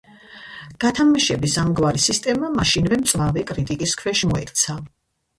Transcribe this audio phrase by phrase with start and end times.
[0.83, 4.79] გათამაშების ამგვარი სისტემა მაშინვე მწვავე კრიტიკის ქვეშ მოექცა.